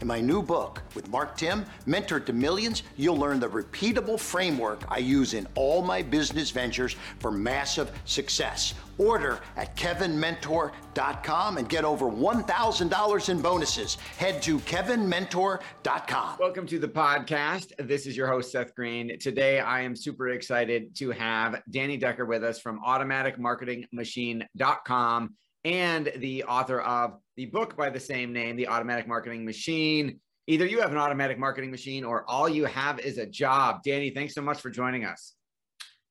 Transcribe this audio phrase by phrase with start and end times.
[0.00, 4.82] In my new book with Mark Timm, Mentor to Millions, you'll learn the repeatable framework
[4.88, 8.72] I use in all my business ventures for massive success.
[8.96, 13.96] Order at kevinmentor.com and get over $1,000 in bonuses.
[14.16, 16.38] Head to kevinmentor.com.
[16.38, 17.72] Welcome to the podcast.
[17.78, 19.18] This is your host, Seth Greene.
[19.18, 26.44] Today, I am super excited to have Danny Decker with us from automaticmarketingmachine.com and the
[26.44, 30.20] author of the book by the same name, The Automatic Marketing Machine.
[30.46, 33.82] Either you have an automatic marketing machine or all you have is a job.
[33.84, 35.34] Danny, thanks so much for joining us.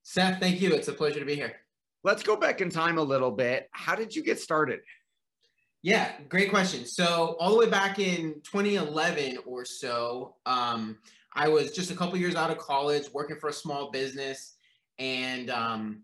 [0.03, 0.73] Seth, thank you.
[0.73, 1.53] It's a pleasure to be here.
[2.03, 3.67] Let's go back in time a little bit.
[3.71, 4.79] How did you get started?
[5.81, 6.85] Yeah, great question.
[6.85, 10.97] So, all the way back in 2011 or so, um,
[11.33, 14.55] I was just a couple years out of college working for a small business,
[14.97, 16.03] and um,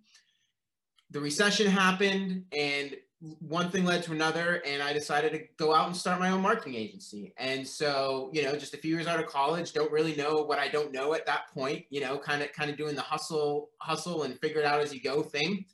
[1.12, 5.88] the recession happened, and one thing led to another and i decided to go out
[5.88, 7.34] and start my own marketing agency.
[7.38, 10.60] And so you know just a few years out of college don't really know what
[10.60, 13.70] i don't know at that point you know kind of kind of doing the hustle
[13.80, 15.66] hustle and figure it out as you go thing.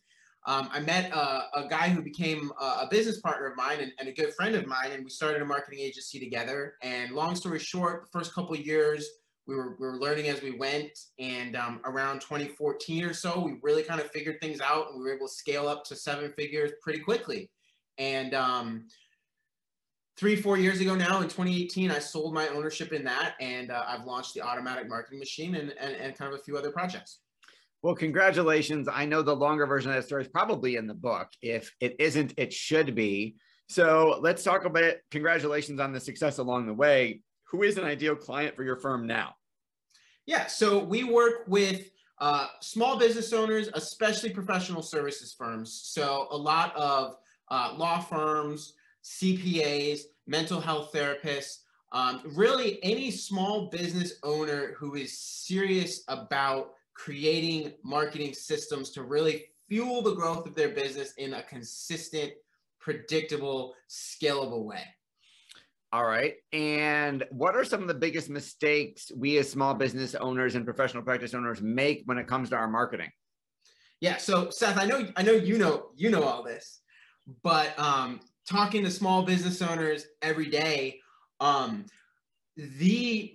[0.48, 4.08] Um, i met a, guy who became a, a business partner of mine and, and,
[4.08, 6.76] a good friend of mine and we started a marketing agency together.
[6.82, 9.08] And long story short the first couple years
[9.52, 13.56] we were, we were learning as we went and um, around 2014 or so we
[13.62, 16.32] really kind of figured things out and we were able to scale up to seven
[16.38, 17.50] figures pretty quickly
[17.98, 18.88] and um,
[20.18, 23.84] three four years ago now in 2018 i sold my ownership in that and uh,
[23.88, 27.20] i've launched the automatic marketing machine and, and, and kind of a few other projects
[27.84, 28.88] well, congratulations.
[28.88, 31.30] I know the longer version of that story is probably in the book.
[31.42, 33.38] If it isn't, it should be.
[33.70, 35.02] So let's talk about it.
[35.10, 37.22] congratulations on the success along the way.
[37.46, 39.34] Who is an ideal client for your firm now?
[40.26, 41.90] Yeah, so we work with
[42.20, 45.74] uh, small business owners, especially professional services firms.
[45.84, 47.18] So a lot of
[47.50, 48.74] uh, law firms,
[49.04, 51.60] CPAs, mental health therapists,
[51.92, 59.46] um, really any small business owner who is serious about creating marketing systems to really
[59.68, 62.32] fuel the growth of their business in a consistent,
[62.80, 64.84] predictable, scalable way.
[65.94, 66.36] All right.
[66.54, 71.04] And what are some of the biggest mistakes we as small business owners and professional
[71.04, 73.10] practice owners make when it comes to our marketing?
[74.00, 74.18] Yeah.
[74.18, 76.82] So Seth, I know I know you know you know all this,
[77.44, 81.00] but um, talking to small business owners every day,
[81.42, 81.86] um,
[82.56, 83.34] the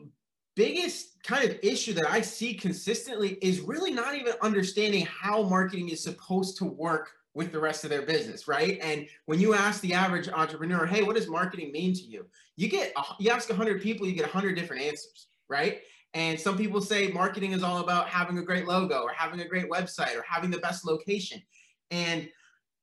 [0.54, 5.90] biggest kind of issue that I see consistently is really not even understanding how marketing
[5.90, 8.78] is supposed to work with the rest of their business, right?
[8.82, 12.26] And when you ask the average entrepreneur, "Hey, what does marketing mean to you?"
[12.56, 15.82] You get you ask 100 people, you get 100 different answers, right?
[16.14, 19.46] And some people say marketing is all about having a great logo or having a
[19.46, 21.42] great website or having the best location.
[21.90, 22.30] And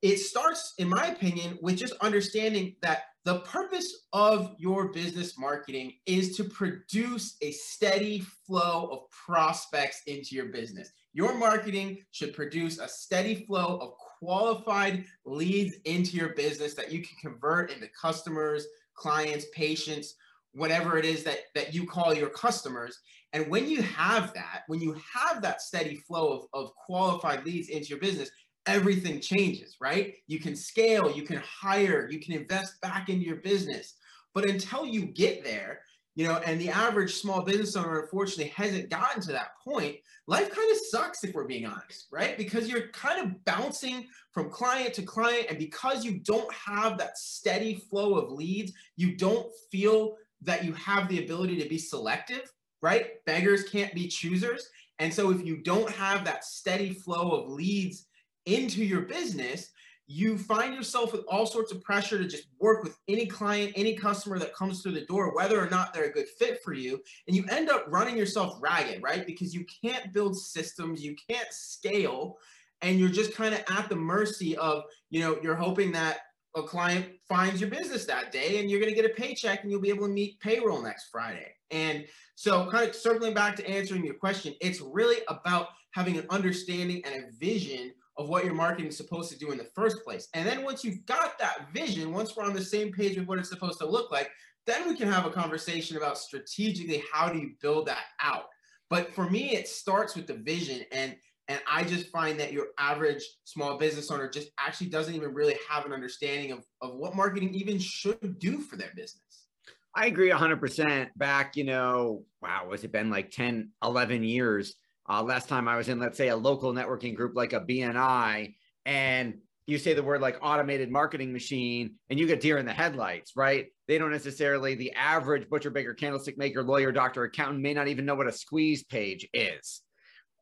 [0.03, 5.93] it starts in my opinion with just understanding that the purpose of your business marketing
[6.05, 10.91] is to produce a steady flow of prospects into your business.
[11.13, 13.93] Your marketing should produce a steady flow of
[14.23, 20.15] qualified leads into your business that you can convert into customers, clients, patients,
[20.53, 22.99] whatever it is that, that you call your customers.
[23.33, 27.69] And when you have that, when you have that steady flow of, of qualified leads
[27.69, 28.29] into your business,
[28.65, 30.13] everything changes, right?
[30.27, 33.95] You can scale, you can hire, you can invest back into your business.
[34.33, 35.81] But until you get there,
[36.15, 39.95] you know, and the average small business owner unfortunately hasn't gotten to that point,
[40.27, 42.37] life kind of sucks if we're being honest, right?
[42.37, 45.47] Because you're kind of bouncing from client to client.
[45.49, 50.73] And because you don't have that steady flow of leads, you don't feel that you
[50.73, 52.51] have the ability to be selective,
[52.81, 53.23] right?
[53.25, 54.69] Beggars can't be choosers.
[54.99, 58.05] And so if you don't have that steady flow of leads
[58.45, 59.71] into your business,
[60.07, 63.95] you find yourself with all sorts of pressure to just work with any client, any
[63.95, 67.01] customer that comes through the door, whether or not they're a good fit for you.
[67.27, 69.25] And you end up running yourself ragged, right?
[69.25, 72.37] Because you can't build systems, you can't scale,
[72.81, 76.19] and you're just kind of at the mercy of, you know, you're hoping that
[76.55, 79.71] a client finds your business that day and you're going to get a paycheck and
[79.71, 81.55] you'll be able to meet payroll next Friday.
[81.71, 82.05] And
[82.35, 87.01] so, kind of circling back to answering your question, it's really about having an understanding
[87.05, 90.27] and a vision of what your marketing is supposed to do in the first place.
[90.33, 93.39] And then once you've got that vision, once we're on the same page with what
[93.39, 94.29] it's supposed to look like,
[94.65, 98.45] then we can have a conversation about strategically how do you build that out.
[98.89, 101.15] But for me, it starts with the vision and
[101.49, 105.57] and I just find that your average small business owner just actually doesn't even really
[105.69, 109.47] have an understanding of, of what marketing even should do for their business.
[109.95, 111.09] I agree 100%.
[111.17, 114.75] Back, you know, wow, was it been like 10, 11 years?
[115.09, 118.55] Uh, last time I was in, let's say, a local networking group like a BNI,
[118.85, 119.35] and
[119.65, 123.33] you say the word like automated marketing machine, and you get deer in the headlights,
[123.35, 123.67] right?
[123.87, 128.05] They don't necessarily, the average butcher, baker, candlestick maker, lawyer, doctor, accountant may not even
[128.05, 129.81] know what a squeeze page is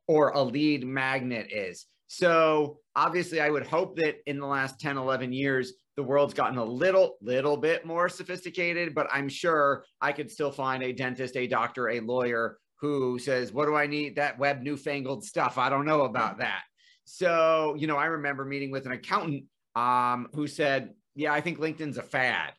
[0.08, 1.86] or a lead magnet is.
[2.08, 6.58] So obviously, I would hope that in the last 10, 11 years, the world's gotten
[6.58, 11.38] a little, little bit more sophisticated, but I'm sure I could still find a dentist,
[11.38, 14.16] a doctor, a lawyer who says, What do I need?
[14.16, 15.58] That web newfangled stuff.
[15.58, 16.64] I don't know about that.
[17.06, 19.46] So, you know, I remember meeting with an accountant
[19.76, 22.54] um, who said, Yeah, I think LinkedIn's a fad.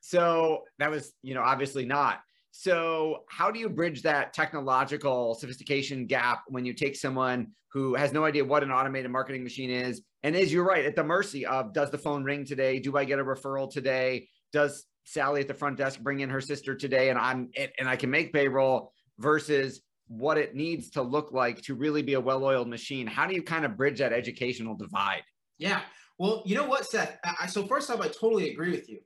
[0.00, 2.20] So that was, you know, obviously not.
[2.50, 8.12] So, how do you bridge that technological sophistication gap when you take someone who has
[8.12, 11.46] no idea what an automated marketing machine is and is, you're right, at the mercy
[11.46, 12.78] of does the phone ring today?
[12.78, 14.28] Do I get a referral today?
[14.52, 17.96] Does Sally at the front desk bring in her sister today and I'm and I
[17.96, 18.92] can make payroll?
[19.22, 23.06] Versus what it needs to look like to really be a well-oiled machine.
[23.06, 25.22] How do you kind of bridge that educational divide?
[25.58, 25.80] Yeah.
[26.18, 27.18] Well you know what seth?
[27.24, 28.98] I, so first off i totally agree with you.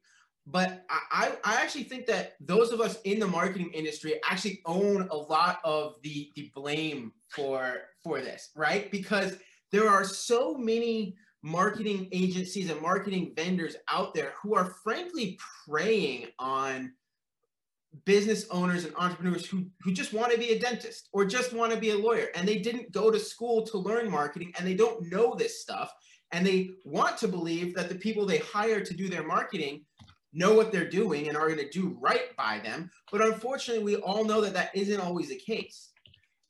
[0.48, 5.08] But I, I actually think that those of us in the marketing industry actually own
[5.10, 8.90] a lot of the, the blame for for this right?
[8.90, 9.36] Because
[9.72, 16.26] there are so many marketing agencies and marketing vendors out there who are frankly preying
[16.38, 16.92] on
[18.04, 21.72] business owners and entrepreneurs who, who just want to be a dentist or just want
[21.72, 24.74] to be a lawyer and they didn't go to school to learn marketing and they
[24.74, 25.92] don't know this stuff
[26.32, 29.84] and they want to believe that the people they hire to do their marketing
[30.32, 33.96] know what they're doing and are going to do right by them but unfortunately we
[33.96, 35.92] all know that that isn't always the case.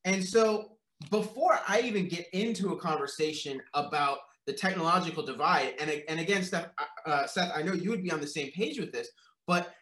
[0.05, 0.77] And so
[1.11, 6.69] before i even get into a conversation about the technological divide and, and again Seth,
[7.05, 9.09] uh, Seth i know you would be on the same page with this
[9.47, 9.75] but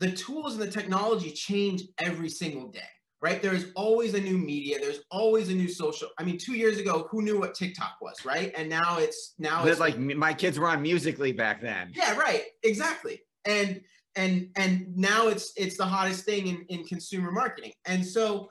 [0.00, 2.80] the tools and the technology change every single day,
[3.22, 3.40] right?
[3.40, 4.78] There's always a new media.
[4.80, 6.08] There's always a new social.
[6.18, 8.52] I mean, two years ago, who knew what TikTok was, right?
[8.56, 11.92] And now it's now it's like my kids were on Musical.ly back then.
[11.94, 12.44] Yeah, right.
[12.62, 13.20] Exactly.
[13.44, 13.80] And
[14.16, 17.72] and and now it's it's the hottest thing in in consumer marketing.
[17.86, 18.48] And so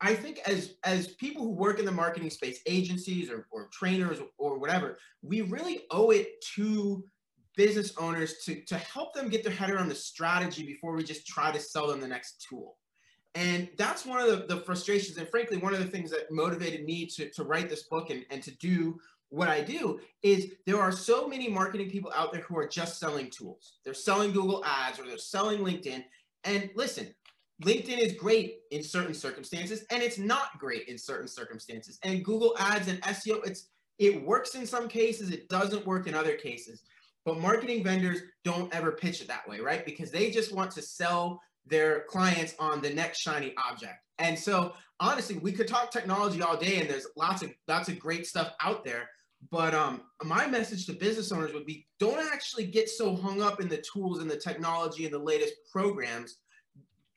[0.00, 4.18] I think as as people who work in the marketing space, agencies or, or trainers
[4.38, 7.04] or whatever, we really owe it to
[7.56, 11.26] business owners to, to help them get their head around the strategy before we just
[11.26, 12.76] try to sell them the next tool.
[13.34, 15.18] And that's one of the, the frustrations.
[15.18, 18.24] And frankly, one of the things that motivated me to, to write this book and,
[18.30, 18.98] and to do
[19.28, 22.98] what I do is there are so many marketing people out there who are just
[22.98, 23.74] selling tools.
[23.84, 26.04] They're selling Google ads or they're selling LinkedIn.
[26.44, 27.14] And listen,
[27.62, 31.98] LinkedIn is great in certain circumstances and it's not great in certain circumstances.
[32.02, 36.14] And Google ads and SEO, it's it works in some cases, it doesn't work in
[36.14, 36.82] other cases.
[37.26, 39.84] But marketing vendors don't ever pitch it that way, right?
[39.84, 43.96] Because they just want to sell their clients on the next shiny object.
[44.18, 47.98] And so honestly, we could talk technology all day and there's lots of lots of
[47.98, 49.10] great stuff out there.
[49.50, 53.60] But um, my message to business owners would be don't actually get so hung up
[53.60, 56.36] in the tools and the technology and the latest programs.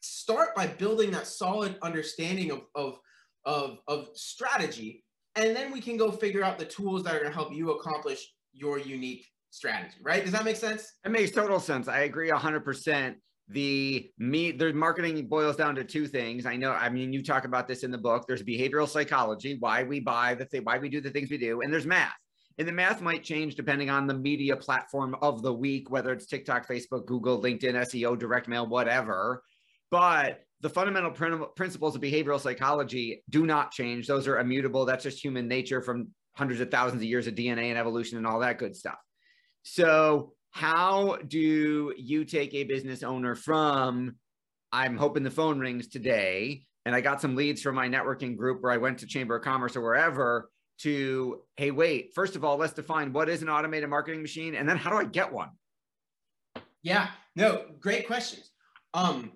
[0.01, 2.99] Start by building that solid understanding of, of,
[3.45, 5.03] of, of strategy.
[5.35, 7.71] And then we can go figure out the tools that are going to help you
[7.71, 10.23] accomplish your unique strategy, right?
[10.23, 10.93] Does that make sense?
[11.05, 11.87] It makes total sense.
[11.87, 13.15] I agree 100%.
[13.51, 16.45] The me, the marketing boils down to two things.
[16.45, 18.25] I know, I mean, you talk about this in the book.
[18.27, 21.61] There's behavioral psychology, why we buy the thing, why we do the things we do,
[21.61, 22.13] and there's math.
[22.59, 26.27] And the math might change depending on the media platform of the week, whether it's
[26.27, 29.41] TikTok, Facebook, Google, LinkedIn, SEO, direct mail, whatever.
[29.89, 31.09] But the fundamental
[31.55, 34.05] principles of behavioral psychology do not change.
[34.05, 34.85] Those are immutable.
[34.85, 38.27] That's just human nature from hundreds of thousands of years of DNA and evolution and
[38.27, 38.99] all that good stuff.
[39.63, 44.15] So, how do you take a business owner from
[44.71, 48.61] I'm hoping the phone rings today and I got some leads from my networking group
[48.61, 50.49] where I went to Chamber of Commerce or wherever
[50.79, 54.67] to, hey, wait, first of all, let's define what is an automated marketing machine and
[54.67, 55.49] then how do I get one?
[56.81, 58.51] Yeah, no, great questions.
[58.93, 59.33] Um,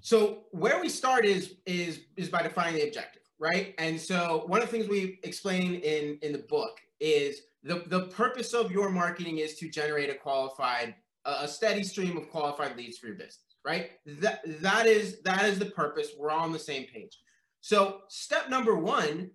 [0.00, 3.74] so where we start is is is by defining the objective, right?
[3.78, 8.06] And so one of the things we explain in in the book is the the
[8.08, 12.98] purpose of your marketing is to generate a qualified a steady stream of qualified leads
[12.98, 13.90] for your business, right?
[14.06, 16.12] That that is that is the purpose.
[16.18, 17.18] We're all on the same page.
[17.60, 19.30] So step number one,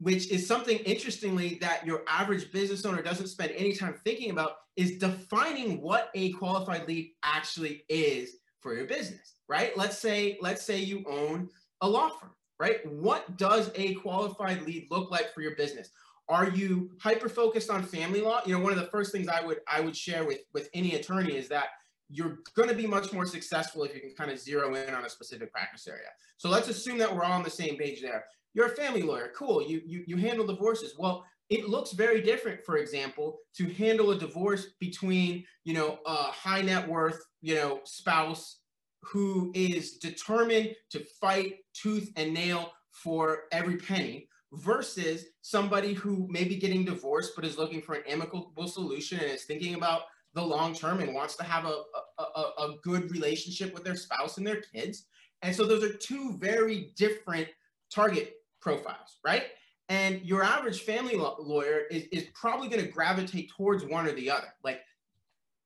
[0.00, 4.52] which is something interestingly that your average business owner doesn't spend any time thinking about,
[4.76, 9.76] is defining what a qualified lead actually is for your business, right?
[9.76, 11.48] Let's say let's say you own
[11.82, 12.84] a law firm, right?
[12.90, 15.90] What does a qualified lead look like for your business?
[16.28, 18.40] Are you hyper focused on family law?
[18.46, 20.94] You know, one of the first things I would I would share with with any
[20.94, 21.66] attorney is that
[22.08, 25.04] you're going to be much more successful if you can kind of zero in on
[25.04, 26.08] a specific practice area.
[26.36, 28.24] So let's assume that we're all on the same page there.
[28.54, 29.62] You're a family lawyer, cool.
[29.62, 30.94] You you you handle divorces.
[30.98, 36.14] Well, it looks very different, for example, to handle a divorce between you know a
[36.14, 38.58] high net worth you know spouse
[39.02, 46.44] who is determined to fight tooth and nail for every penny versus somebody who may
[46.44, 50.02] be getting divorced but is looking for an amicable solution and is thinking about
[50.34, 51.82] the long term and wants to have a,
[52.18, 55.06] a, a, good relationship with their spouse and their kids.
[55.42, 57.48] And so those are two very different
[57.92, 59.44] target profiles, right?
[59.88, 64.30] And your average family lawyer is, is probably going to gravitate towards one or the
[64.30, 64.54] other.
[64.64, 64.80] Like,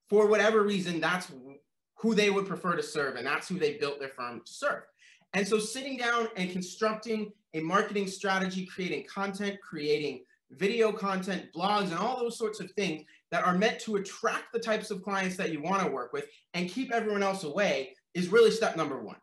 [0.08, 1.30] for whatever reason, that's
[1.96, 4.82] who they would prefer to serve, and that's who they built their firm to serve.
[5.34, 11.90] And so, sitting down and constructing a marketing strategy, creating content, creating video content, blogs,
[11.90, 15.36] and all those sorts of things that are meant to attract the types of clients
[15.36, 19.02] that you want to work with and keep everyone else away is really step number
[19.02, 19.16] one.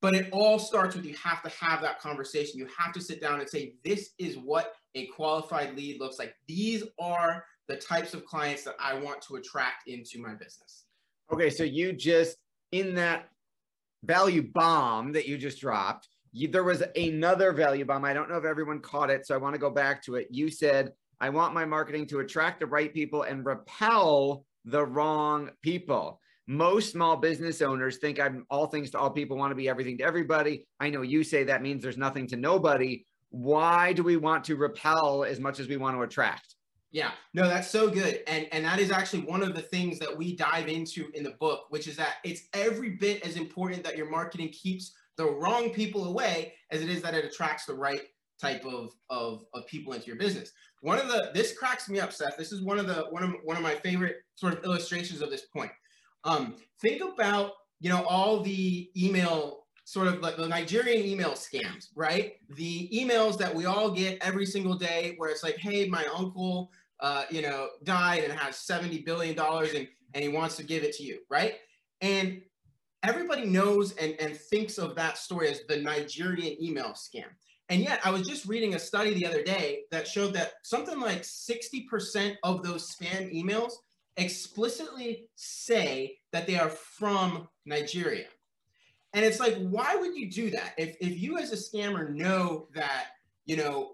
[0.00, 2.58] But it all starts with you have to have that conversation.
[2.58, 6.34] You have to sit down and say, this is what a qualified lead looks like.
[6.48, 10.84] These are the types of clients that I want to attract into my business.
[11.32, 12.38] Okay, so you just,
[12.72, 13.28] in that
[14.04, 18.04] value bomb that you just dropped, you, there was another value bomb.
[18.04, 20.28] I don't know if everyone caught it, so I want to go back to it.
[20.30, 25.50] You said, I want my marketing to attract the right people and repel the wrong
[25.60, 26.20] people.
[26.46, 29.98] Most small business owners think I'm all things to all people, want to be everything
[29.98, 30.66] to everybody.
[30.80, 33.04] I know you say that means there's nothing to nobody.
[33.30, 36.56] Why do we want to repel as much as we want to attract?
[36.90, 38.20] Yeah, no, that's so good.
[38.26, 41.36] And and that is actually one of the things that we dive into in the
[41.40, 45.70] book, which is that it's every bit as important that your marketing keeps the wrong
[45.70, 48.02] people away as it is that it attracts the right
[48.40, 50.52] type of, of, of people into your business.
[50.80, 52.36] One of the this cracks me up, Seth.
[52.36, 55.30] This is one of the one of one of my favorite sort of illustrations of
[55.30, 55.70] this point.
[56.24, 61.88] Um, think about you know all the email sort of like the Nigerian email scams,
[61.94, 62.34] right?
[62.56, 66.70] The emails that we all get every single day, where it's like, hey, my uncle,
[67.00, 70.82] uh, you know, died and has seventy billion dollars, and and he wants to give
[70.82, 71.54] it to you, right?
[72.00, 72.42] And
[73.02, 77.26] everybody knows and, and thinks of that story as the Nigerian email scam.
[77.68, 81.00] And yet, I was just reading a study the other day that showed that something
[81.00, 83.72] like 60% of those spam emails
[84.16, 88.26] explicitly say that they are from Nigeria.
[89.14, 90.74] And it's like, why would you do that?
[90.76, 93.06] If, if you as a scammer know that,
[93.46, 93.92] you know,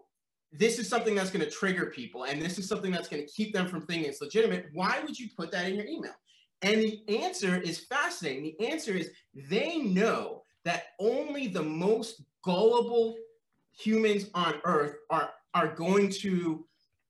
[0.52, 3.30] this is something that's going to trigger people and this is something that's going to
[3.30, 6.14] keep them from thinking it's legitimate, why would you put that in your email?
[6.62, 8.54] And the answer is fascinating.
[8.58, 13.16] The answer is they know that only the most gullible
[13.78, 16.64] humans on earth are are going to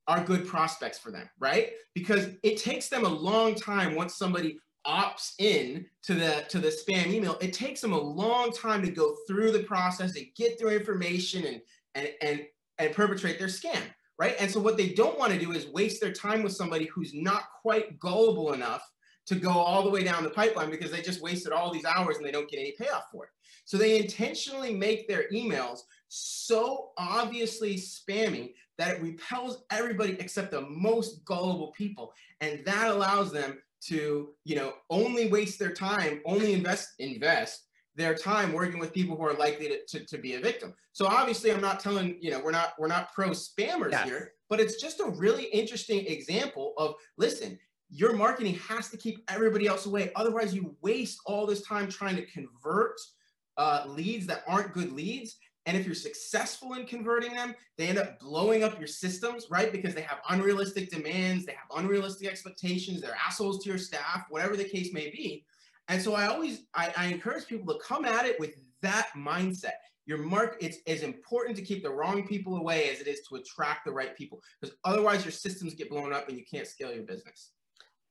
[0.06, 1.70] are good prospects for them, right?
[1.94, 6.68] Because it takes them a long time once somebody opts in to the to the
[6.68, 7.36] spam email.
[7.40, 11.44] It takes them a long time to go through the process and get their information
[11.44, 11.60] and
[11.94, 12.46] and and
[12.78, 13.82] and perpetrate their scam,
[14.18, 14.36] right?
[14.38, 17.12] And so what they don't want to do is waste their time with somebody who's
[17.12, 18.88] not quite gullible enough
[19.28, 22.16] to go all the way down the pipeline because they just wasted all these hours
[22.16, 23.30] and they don't get any payoff for it.
[23.66, 30.62] So they intentionally make their emails so obviously spammy that it repels everybody except the
[30.62, 32.12] most gullible people.
[32.40, 33.58] And that allows them
[33.88, 37.66] to, you know, only waste their time, only invest, invest
[37.96, 40.72] their time working with people who are likely to, to, to be a victim.
[40.92, 44.04] So obviously I'm not telling, you know, we're not, we're not pro spammers yes.
[44.04, 47.58] here, but it's just a really interesting example of, listen,
[47.90, 50.12] your marketing has to keep everybody else away.
[50.14, 52.98] Otherwise you waste all this time trying to convert
[53.56, 55.36] uh, leads that aren't good leads
[55.68, 59.70] and if you're successful in converting them, they end up blowing up your systems, right?
[59.70, 64.56] Because they have unrealistic demands, they have unrealistic expectations, they're assholes to your staff, whatever
[64.56, 65.44] the case may be.
[65.88, 69.76] And so I always I, I encourage people to come at it with that mindset.
[70.06, 73.34] your mark it's as important to keep the wrong people away as it is to
[73.36, 76.94] attract the right people because otherwise your systems get blown up and you can't scale
[76.94, 77.50] your business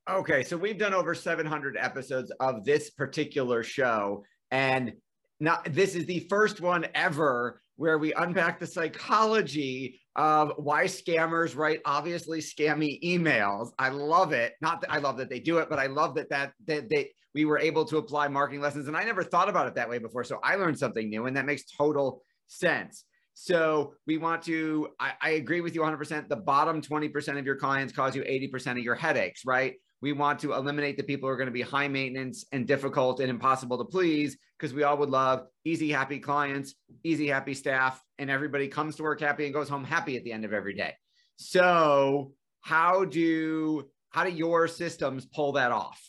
[0.10, 4.94] okay so we've done over 700 episodes of this particular show and
[5.40, 11.56] now this is the first one ever where we unpack the psychology of why scammers
[11.56, 13.70] write obviously scammy emails.
[13.78, 14.54] I love it.
[14.62, 17.12] Not that I love that they do it, but I love that that that they
[17.36, 18.88] we were able to apply marketing lessons.
[18.88, 20.24] And I never thought about it that way before.
[20.24, 23.06] So I learned something new, and that makes total sense.
[23.36, 26.28] So we want to, I, I agree with you 100%.
[26.28, 29.76] The bottom 20% of your clients cause you 80% of your headaches, right?
[30.02, 33.20] We want to eliminate the people who are going to be high maintenance and difficult
[33.20, 38.02] and impossible to please because we all would love easy, happy clients, easy, happy staff,
[38.20, 40.74] and everybody comes to work happy and goes home happy at the end of every
[40.74, 40.94] day.
[41.38, 46.02] So, how do how do your systems pull that off?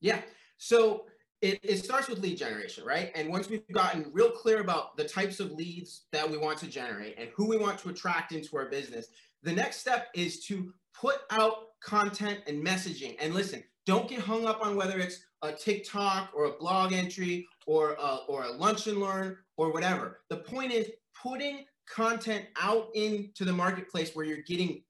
[0.00, 0.20] Yeah.
[0.58, 1.06] So
[1.40, 3.10] it, it starts with lead generation, right?
[3.14, 6.66] And once we've gotten real clear about the types of leads that we want to
[6.66, 9.08] generate and who we want to attract into our business,
[9.42, 13.16] the next step is to put out content and messaging.
[13.20, 17.46] And listen, don't get hung up on whether it's a TikTok or a blog entry
[17.66, 20.20] or a, or a lunch and learn or whatever.
[20.28, 20.90] The point is
[21.22, 24.82] putting content out into the marketplace where you're getting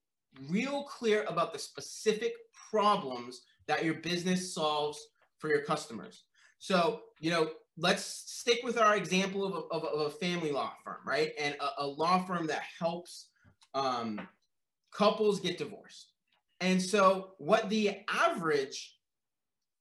[0.48, 2.32] real clear about the specific
[2.70, 4.98] problems that your business solves
[5.38, 6.24] for your customers.
[6.58, 10.50] So, you know, let's stick with our example of a, of a, of a family
[10.50, 11.32] law firm, right?
[11.38, 13.26] And a, a law firm that helps
[13.74, 14.26] um,
[14.92, 16.12] couples get divorced.
[16.61, 18.97] And so, what the average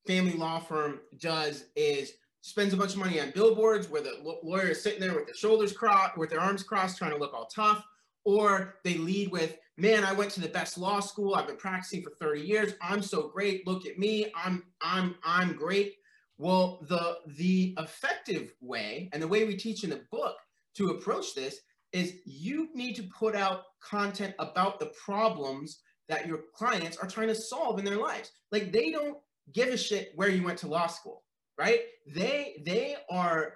[0.05, 4.69] family law firm does is spends a bunch of money on billboards where the lawyer
[4.69, 7.47] is sitting there with their shoulders crossed, with their arms crossed, trying to look all
[7.47, 7.83] tough,
[8.23, 11.35] or they lead with, "Man, I went to the best law school.
[11.35, 12.73] I've been practicing for 30 years.
[12.81, 13.67] I'm so great.
[13.67, 14.31] Look at me.
[14.35, 15.97] I'm I'm I'm great."
[16.37, 20.37] Well, the the effective way and the way we teach in the book
[20.75, 21.59] to approach this
[21.93, 25.79] is you need to put out content about the problems
[26.09, 28.31] that your clients are trying to solve in their lives.
[28.51, 29.17] Like they don't
[29.53, 31.23] give a shit where you went to law school,
[31.57, 31.81] right?
[32.05, 33.55] They they are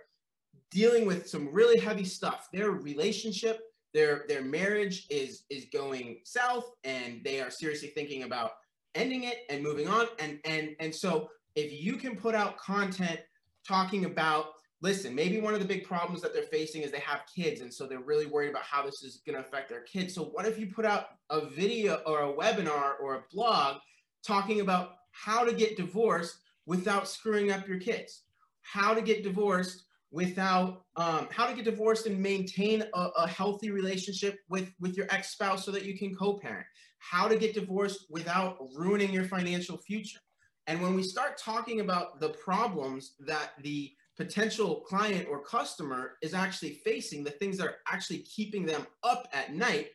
[0.69, 2.47] dealing with some really heavy stuff.
[2.53, 3.59] Their relationship,
[3.93, 8.51] their their marriage is is going south and they are seriously thinking about
[8.95, 13.19] ending it and moving on and and and so if you can put out content
[13.65, 14.47] talking about
[14.81, 17.61] listen, maybe one of the big problems that they're facing is they have kids.
[17.61, 20.13] And so they're really worried about how this is going to affect their kids.
[20.13, 23.77] So, what if you put out a video or a webinar or a blog
[24.25, 28.23] talking about how to get divorced without screwing up your kids?
[28.63, 33.71] How to get divorced without um, how to get divorced and maintain a, a healthy
[33.71, 36.65] relationship with with your ex-spouse so that you can co-parent
[36.99, 40.19] how to get divorced without ruining your financial future
[40.67, 43.91] and when we start talking about the problems that the
[44.23, 49.27] potential client or customer is actually facing, the things that are actually keeping them up
[49.33, 49.87] at night,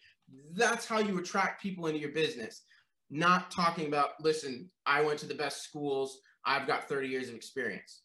[0.52, 2.62] that's how you attract people into your business.
[3.08, 7.36] Not talking about, listen, I went to the best schools, I've got 30 years of
[7.36, 8.02] experience.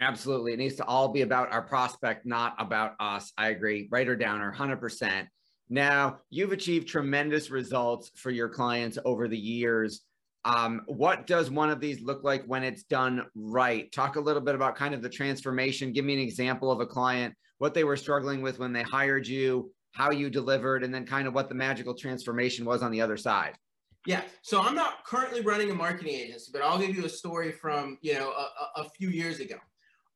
[0.00, 0.54] Absolutely.
[0.54, 3.32] It needs to all be about our prospect, not about us.
[3.36, 3.86] I agree.
[3.90, 5.26] Writer downer, 100%.
[5.68, 10.00] Now, you've achieved tremendous results for your clients over the years.
[10.44, 13.90] Um, what does one of these look like when it's done right?
[13.92, 15.92] Talk a little bit about kind of the transformation.
[15.92, 19.26] Give me an example of a client, what they were struggling with when they hired
[19.26, 23.00] you, how you delivered, and then kind of what the magical transformation was on the
[23.00, 23.54] other side.
[24.06, 24.22] Yeah.
[24.40, 27.98] So I'm not currently running a marketing agency, but I'll give you a story from,
[28.00, 29.56] you know, a, a few years ago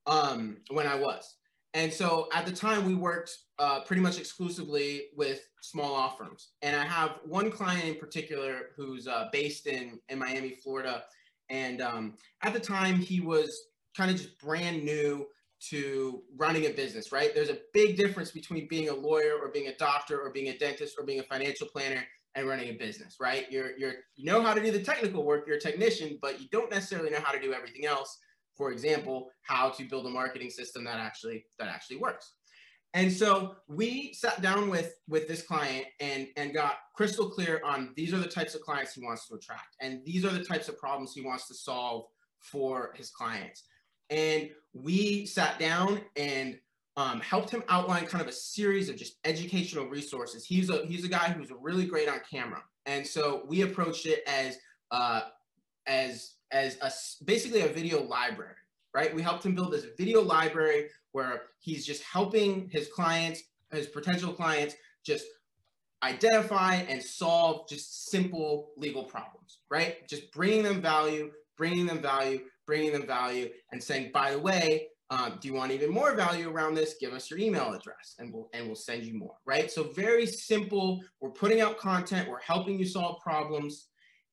[0.06, 1.36] um, when I was.
[1.74, 6.50] And so at the time, we worked uh, pretty much exclusively with small law firms.
[6.62, 11.02] And I have one client in particular who's uh, based in, in Miami, Florida.
[11.50, 13.58] And um, at the time, he was
[13.96, 15.26] kind of just brand new
[15.70, 17.34] to running a business, right?
[17.34, 20.58] There's a big difference between being a lawyer or being a doctor or being a
[20.58, 22.04] dentist or being a financial planner
[22.36, 23.50] and running a business, right?
[23.50, 26.48] You're, you're, you know how to do the technical work, you're a technician, but you
[26.50, 28.18] don't necessarily know how to do everything else
[28.56, 32.32] for example, how to build a marketing system that actually that actually works.
[32.94, 37.92] And so we sat down with with this client and and got crystal clear on
[37.96, 40.68] these are the types of clients he wants to attract and these are the types
[40.68, 42.06] of problems he wants to solve
[42.40, 43.64] for his clients.
[44.10, 46.58] And we sat down and
[46.96, 50.44] um, helped him outline kind of a series of just educational resources.
[50.44, 54.22] He's a he's a guy who's really great on camera, and so we approached it
[54.28, 54.58] as
[54.90, 55.22] uh,
[55.86, 56.90] as as a,
[57.24, 58.54] basically a video library,
[58.94, 59.14] right?
[59.14, 63.42] We helped him build this video library where he's just helping his clients,
[63.72, 65.26] his potential clients, just
[66.02, 70.06] identify and solve just simple legal problems, right?
[70.08, 74.88] Just bringing them value, bringing them value, bringing them value, and saying, by the way,
[75.10, 76.96] Um, do you want even more value around this?
[76.98, 79.70] Give us your email address and we'll and we'll send you more, right?
[79.70, 80.86] So very simple.
[81.20, 83.88] We're putting out content, we're helping you solve problems,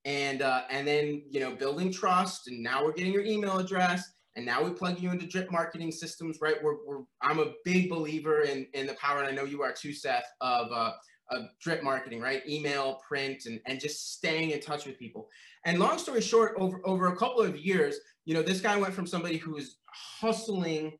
[0.05, 2.47] and uh, and then you know building trust.
[2.47, 5.91] And now we're getting your email address, and now we plug you into drip marketing
[5.91, 6.55] systems, right?
[6.61, 9.73] We're, we're I'm a big believer in in the power, and I know you are
[9.73, 10.91] too, Seth, of uh,
[11.31, 12.47] of drip marketing, right?
[12.47, 15.29] Email, print, and and just staying in touch with people.
[15.65, 18.93] And long story short, over over a couple of years, you know, this guy went
[18.93, 20.97] from somebody who was hustling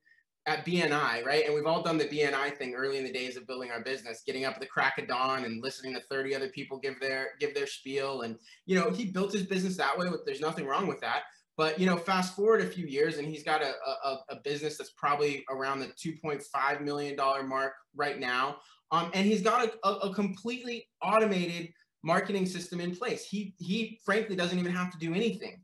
[0.48, 1.46] at BNI, right?
[1.46, 4.24] And we've all done the BNI thing early in the days of building our business,
[4.26, 7.30] getting up at the crack of dawn and listening to 30 other people give their
[7.40, 8.22] give their spiel.
[8.22, 10.08] And you know, he built his business that way.
[10.26, 11.24] There's nothing wrong with that.
[11.58, 13.74] But you know, fast forward a few years, and he's got a,
[14.04, 18.58] a, a business that's probably around the 2.5 million dollar mark right now.
[18.92, 21.70] Um, and he's got a, a completely automated
[22.04, 23.26] marketing system in place.
[23.26, 25.62] He he frankly doesn't even have to do anything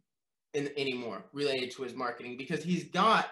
[0.54, 3.32] in, anymore related to his marketing because he's got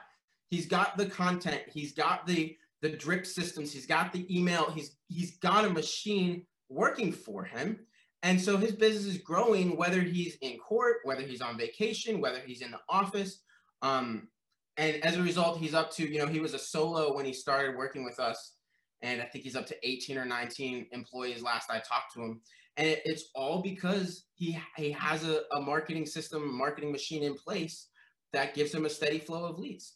[0.49, 4.97] he's got the content, he's got the the drip systems, he's got the email, he's
[5.07, 7.79] he's got a machine working for him.
[8.23, 12.39] And so his business is growing whether he's in court, whether he's on vacation, whether
[12.39, 13.43] he's in the office.
[13.83, 14.29] Um,
[14.77, 17.33] and as a result, he's up to, you know, he was a solo when he
[17.33, 18.55] started working with us.
[19.03, 22.41] And I think he's up to 18 or 19 employees last I talked to him
[22.77, 27.35] and it, it's all because he he has a, a marketing system, marketing machine in
[27.35, 27.87] place
[28.33, 29.95] that gives him a steady flow of leads.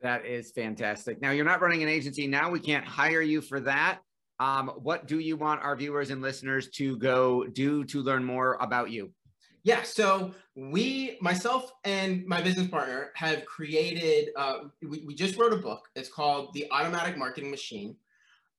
[0.00, 1.20] That is fantastic.
[1.20, 2.26] Now you're not running an agency.
[2.26, 3.98] Now we can't hire you for that.
[4.40, 8.56] Um, what do you want our viewers and listeners to go do to learn more
[8.60, 9.10] about you?
[9.64, 14.28] Yeah, so we, myself and my business partner, have created.
[14.36, 15.88] Uh, we, we just wrote a book.
[15.96, 17.96] It's called The Automatic Marketing Machine.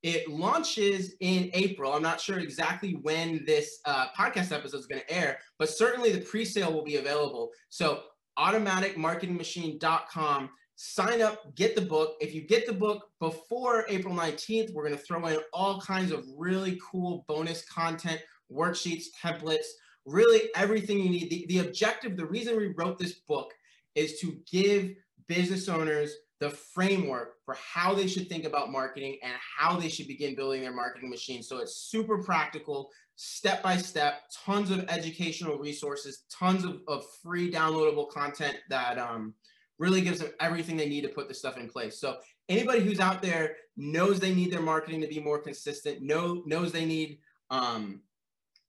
[0.03, 1.93] It launches in April.
[1.93, 6.11] I'm not sure exactly when this uh, podcast episode is going to air, but certainly
[6.11, 7.49] the pre-sale will be available.
[7.69, 8.01] So
[8.37, 10.49] automaticmarketingmachine.com.
[10.81, 12.15] Sign up, get the book.
[12.21, 16.13] If you get the book before April 19th, we're going to throw in all kinds
[16.13, 19.65] of really cool bonus content, worksheets, templates,
[20.05, 21.29] really everything you need.
[21.29, 23.53] The, the objective, the reason we wrote this book
[23.93, 24.93] is to give
[25.27, 30.07] business owners the framework for how they should think about marketing and how they should
[30.07, 31.43] begin building their marketing machine.
[31.43, 37.51] So it's super practical, step by step, tons of educational resources, tons of, of free
[37.51, 39.33] downloadable content that um,
[39.79, 41.99] really gives them everything they need to put this stuff in place.
[41.99, 46.43] So anybody who's out there knows they need their marketing to be more consistent, know,
[46.45, 48.01] knows they need um,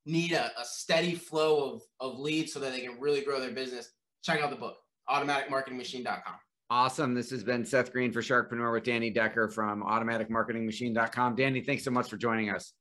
[0.07, 3.51] need a, a steady flow of, of leads so that they can really grow their
[3.51, 3.91] business,
[4.23, 4.77] check out the book,
[5.09, 6.35] automaticmarketingmachine.com.
[6.71, 7.15] Awesome.
[7.15, 11.35] This has been Seth Greene for Sharkpreneur with Danny Decker from automaticmarketingmachine.com.
[11.35, 12.73] Danny, thanks so much for joining us.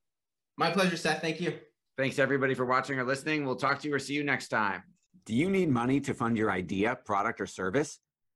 [0.58, 1.22] My pleasure, Seth.
[1.22, 1.58] Thank you.
[1.98, 3.46] Thanks everybody for watching or listening.
[3.46, 4.84] We'll talk to you or see you next time.
[5.26, 8.00] Do you need money to fund your idea, product, or service?